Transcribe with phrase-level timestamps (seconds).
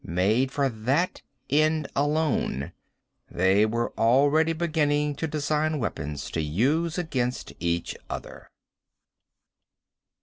[0.03, 2.71] Made for that end alone.
[3.29, 8.49] They were already beginning to design weapons to use against each other.